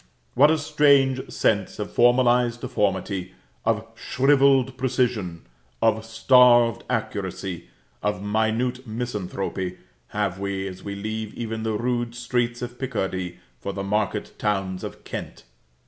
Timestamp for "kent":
15.03-15.43